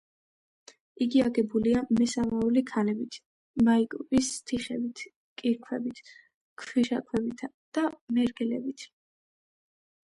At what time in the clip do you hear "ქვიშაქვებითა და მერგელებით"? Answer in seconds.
6.65-8.91